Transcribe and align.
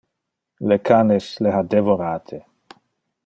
Le 0.69 0.77
canes 0.89 1.19
le 1.47 1.53
ha 1.57 1.61
devorate. 1.75 2.33